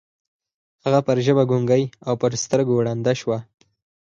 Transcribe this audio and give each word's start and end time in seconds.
هغه 0.83 0.99
پر 1.07 1.17
ژبه 1.25 1.43
ګونګۍ 1.49 1.83
او 2.07 2.13
پر 2.21 2.31
سترګو 2.43 2.83
ړنده 2.85 3.13
شوه. 3.19 3.37